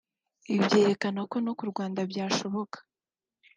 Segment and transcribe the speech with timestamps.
[0.51, 2.77] ibi byerekana ko no ku Rwanda byashoboka